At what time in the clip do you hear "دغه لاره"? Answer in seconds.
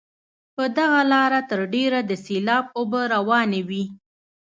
0.77-1.39